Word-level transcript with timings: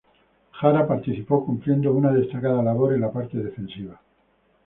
Jara 0.53 0.87
participó 0.87 1.45
cumpliendo 1.45 1.93
una 1.93 2.11
destacada 2.11 2.63
labor 2.63 2.95
en 2.95 3.01
la 3.01 3.11
parte 3.11 3.37
defensiva. 3.37 4.01